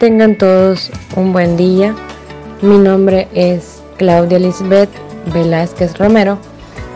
[0.00, 1.94] Tengan todos un buen día.
[2.62, 4.88] Mi nombre es Claudia Lisbeth
[5.26, 6.38] Velázquez Romero.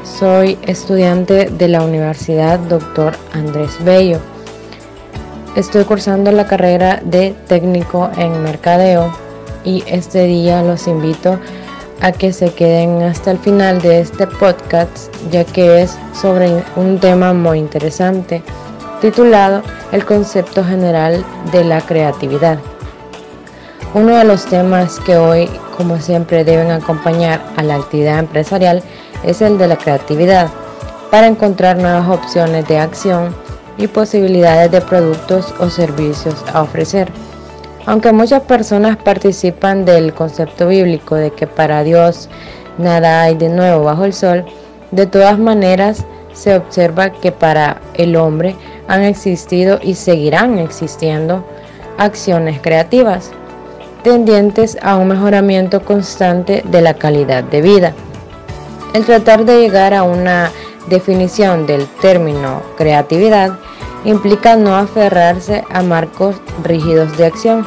[0.05, 3.13] Soy estudiante de la Universidad Dr.
[3.35, 4.21] Andrés Bello.
[5.55, 9.13] Estoy cursando la carrera de técnico en mercadeo
[9.67, 11.39] y este día los invito
[12.01, 16.99] a que se queden hasta el final de este podcast ya que es sobre un
[16.99, 18.43] tema muy interesante
[19.03, 19.63] titulado
[19.93, 22.59] El concepto general de la creatividad.
[23.95, 28.83] Uno de los temas que hoy, como siempre, deben acompañar a la actividad empresarial
[29.23, 30.49] es el de la creatividad,
[31.13, 33.33] para encontrar nuevas opciones de acción
[33.79, 37.09] y posibilidades de productos o servicios a ofrecer.
[37.87, 42.29] Aunque muchas personas participan del concepto bíblico de que para Dios
[42.79, 44.45] nada hay de nuevo bajo el sol,
[44.91, 48.57] de todas maneras se observa que para el hombre
[48.89, 51.45] han existido y seguirán existiendo
[51.97, 53.31] acciones creativas
[54.05, 57.95] tendientes a un mejoramiento constante de la calidad de vida.
[58.93, 60.53] El tratar de llegar a una
[60.89, 63.59] definición del término creatividad
[64.05, 67.65] implica no aferrarse a marcos rígidos de acción.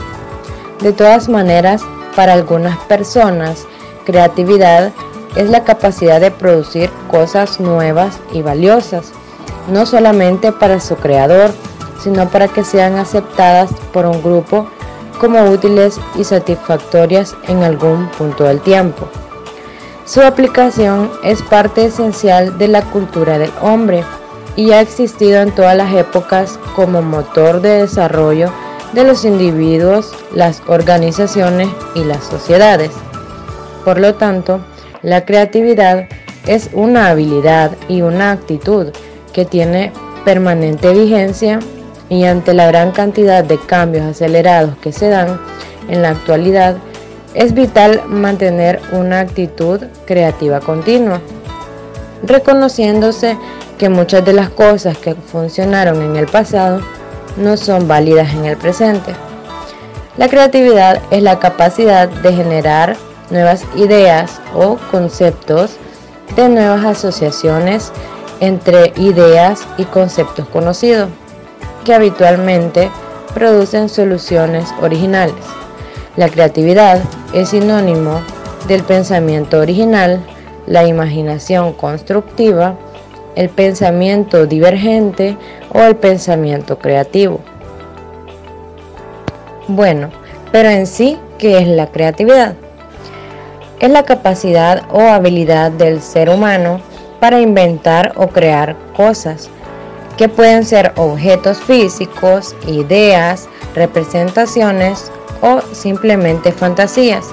[0.81, 1.81] De todas maneras,
[2.15, 3.65] para algunas personas,
[4.05, 4.91] creatividad
[5.35, 9.11] es la capacidad de producir cosas nuevas y valiosas,
[9.71, 11.51] no solamente para su creador,
[11.99, 14.67] sino para que sean aceptadas por un grupo
[15.19, 19.07] como útiles y satisfactorias en algún punto del tiempo.
[20.05, 24.03] Su aplicación es parte esencial de la cultura del hombre
[24.55, 28.51] y ha existido en todas las épocas como motor de desarrollo
[28.93, 32.91] de los individuos, las organizaciones y las sociedades.
[33.83, 34.61] Por lo tanto,
[35.01, 36.07] la creatividad
[36.45, 38.87] es una habilidad y una actitud
[39.33, 39.91] que tiene
[40.25, 41.59] permanente vigencia
[42.09, 45.39] y ante la gran cantidad de cambios acelerados que se dan
[45.89, 46.77] en la actualidad,
[47.33, 51.21] es vital mantener una actitud creativa continua,
[52.23, 53.37] reconociéndose
[53.77, 56.81] que muchas de las cosas que funcionaron en el pasado
[57.37, 59.13] no son válidas en el presente.
[60.17, 62.97] La creatividad es la capacidad de generar
[63.29, 65.77] nuevas ideas o conceptos
[66.35, 67.91] de nuevas asociaciones
[68.39, 71.09] entre ideas y conceptos conocidos
[71.87, 72.91] que habitualmente
[73.33, 75.35] producen soluciones originales.
[76.17, 76.99] La creatividad
[77.33, 78.19] es sinónimo
[78.67, 80.21] del pensamiento original,
[80.65, 82.75] la imaginación constructiva,
[83.35, 85.37] el pensamiento divergente
[85.73, 87.39] o el pensamiento creativo.
[89.69, 90.09] Bueno,
[90.51, 92.55] pero en sí, ¿qué es la creatividad?
[93.79, 96.81] Es la capacidad o habilidad del ser humano
[97.21, 99.49] para inventar o crear cosas,
[100.17, 105.11] que pueden ser objetos físicos, ideas, representaciones
[105.41, 107.27] o simplemente fantasías.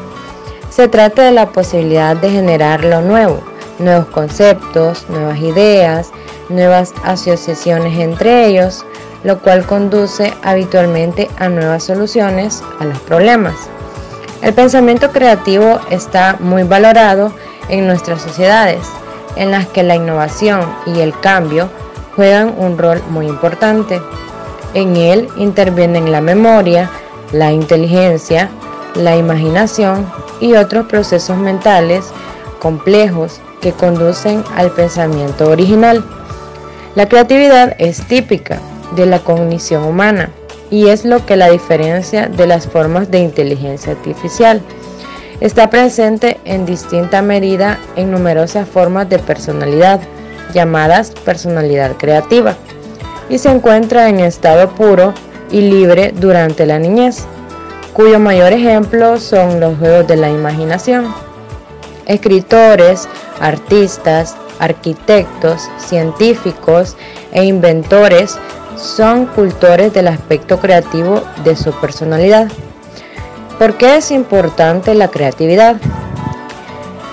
[0.71, 3.41] Se trata de la posibilidad de generar lo nuevo,
[3.79, 6.11] nuevos conceptos, nuevas ideas,
[6.49, 8.85] nuevas asociaciones entre ellos,
[9.23, 13.55] lo cual conduce habitualmente a nuevas soluciones a los problemas.
[14.43, 17.33] El pensamiento creativo está muy valorado
[17.71, 18.85] en nuestras sociedades,
[19.37, 21.71] en las que la innovación y el cambio
[22.17, 24.01] juegan un rol muy importante.
[24.75, 26.91] En él intervienen la memoria,
[27.33, 28.51] la inteligencia,
[28.95, 30.07] la imaginación
[30.41, 32.07] y otros procesos mentales
[32.61, 36.05] complejos que conducen al pensamiento original.
[36.95, 38.59] La creatividad es típica
[38.95, 40.31] de la cognición humana
[40.71, 44.61] y es lo que la diferencia de las formas de inteligencia artificial.
[45.41, 50.01] Está presente en distinta medida en numerosas formas de personalidad
[50.55, 52.55] llamadas personalidad creativa,
[53.29, 55.13] y se encuentra en estado puro
[55.51, 57.25] y libre durante la niñez,
[57.93, 61.15] cuyo mayor ejemplo son los juegos de la imaginación.
[62.07, 63.09] Escritores,
[63.41, 66.97] artistas, arquitectos, científicos
[67.33, 68.39] e inventores
[68.77, 72.49] son cultores del aspecto creativo de su personalidad.
[73.59, 75.77] ¿Por qué es importante la creatividad?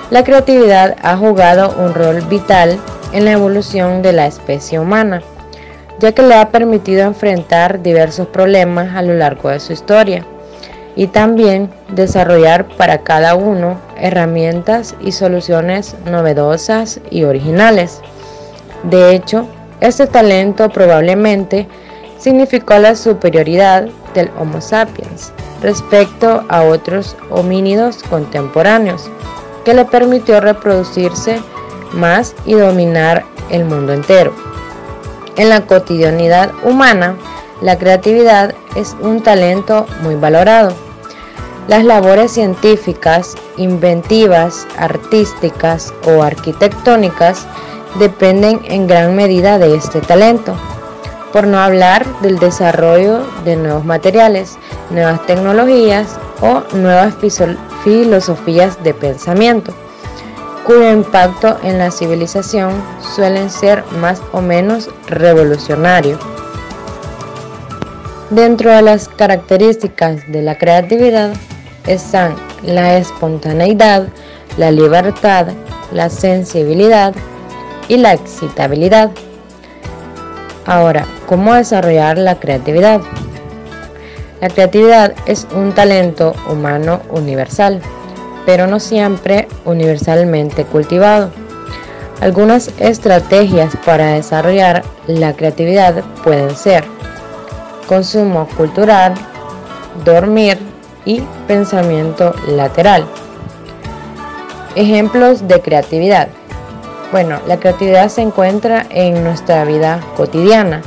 [0.10, 2.80] La creatividad ha jugado un rol vital
[3.12, 5.22] en la evolución de la especie humana,
[6.00, 10.26] ya que le ha permitido enfrentar diversos problemas a lo largo de su historia
[10.96, 18.02] y también desarrollar para cada uno herramientas y soluciones novedosas y originales.
[18.84, 19.48] De hecho,
[19.80, 21.68] este talento probablemente
[22.18, 25.32] significó la superioridad del Homo sapiens
[25.62, 29.10] respecto a otros homínidos contemporáneos,
[29.64, 31.40] que le permitió reproducirse
[31.94, 34.34] más y dominar el mundo entero.
[35.36, 37.16] En la cotidianidad humana
[37.62, 40.74] la creatividad es un talento muy valorado.
[41.68, 47.46] Las labores científicas, inventivas, artísticas o arquitectónicas
[48.00, 50.56] dependen en gran medida de este talento,
[51.32, 54.58] por no hablar del desarrollo de nuevos materiales,
[54.90, 57.14] nuevas tecnologías o nuevas
[57.84, 59.72] filosofías de pensamiento,
[60.66, 62.72] cuyo impacto en la civilización
[63.16, 66.18] suelen ser más o menos revolucionario.
[68.30, 71.34] Dentro de las características de la creatividad
[71.86, 74.08] están la espontaneidad,
[74.58, 75.48] la libertad,
[75.92, 77.14] la sensibilidad
[77.88, 79.12] y la excitabilidad.
[80.66, 83.02] Ahora, ¿cómo desarrollar la creatividad?
[84.40, 87.82] La creatividad es un talento humano universal,
[88.46, 91.32] pero no siempre universalmente cultivado.
[92.22, 96.84] Algunas estrategias para desarrollar la creatividad pueden ser
[97.88, 99.14] consumo cultural,
[100.06, 100.58] dormir
[101.04, 103.06] y pensamiento lateral.
[104.76, 106.30] Ejemplos de creatividad.
[107.12, 110.82] Bueno, la creatividad se encuentra en nuestra vida cotidiana,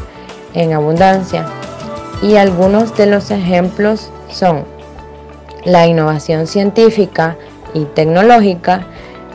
[0.54, 1.44] en abundancia,
[2.22, 4.64] y algunos de los ejemplos son
[5.64, 7.36] la innovación científica
[7.72, 8.86] y tecnológica,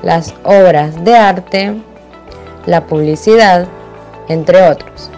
[0.04, 1.76] las obras de arte,
[2.66, 3.68] la publicidad,
[4.28, 5.10] entre otros.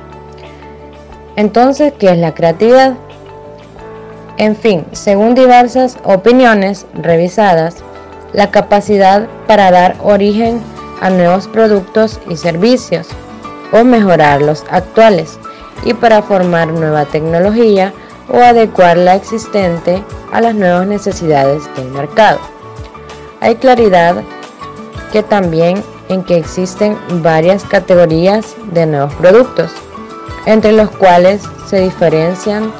[1.35, 2.93] Entonces, ¿qué es la creatividad?
[4.37, 7.83] En fin, según diversas opiniones revisadas,
[8.33, 10.61] la capacidad para dar origen
[11.01, 13.07] a nuevos productos y servicios
[13.71, 15.37] o mejorar los actuales
[15.83, 17.93] y para formar nueva tecnología
[18.31, 22.39] o adecuar la existente a las nuevas necesidades del mercado.
[23.39, 24.23] Hay claridad
[25.11, 29.71] que también en que existen varias categorías de nuevos productos
[30.45, 32.71] entre los cuales se diferencian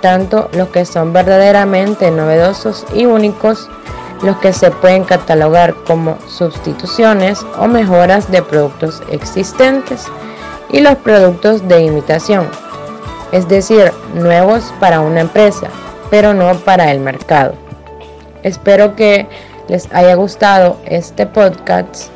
[0.00, 3.68] tanto los que son verdaderamente novedosos y únicos,
[4.22, 10.06] los que se pueden catalogar como sustituciones o mejoras de productos existentes,
[10.70, 12.48] y los productos de imitación,
[13.32, 15.68] es decir, nuevos para una empresa,
[16.10, 17.54] pero no para el mercado.
[18.42, 19.26] Espero que
[19.68, 22.10] les haya gustado este podcast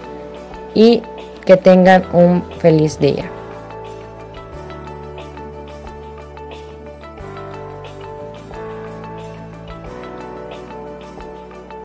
[0.75, 1.03] y
[1.45, 3.32] que tengan un feliz día.